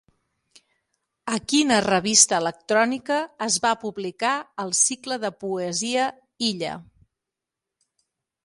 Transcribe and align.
A 1.33 1.37
quina 1.53 1.77
revista 1.87 2.39
electrònica 2.43 3.19
es 3.49 3.59
va 3.67 3.75
publicar 3.83 4.33
el 4.65 4.75
cicle 4.83 5.21
de 5.27 5.35
poesia 5.45 6.09
Illa? 6.53 6.77